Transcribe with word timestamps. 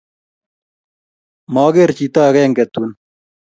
maaker 1.53 1.89
chito 1.97 2.19
akenge 2.27 2.63
tuu 2.73 2.89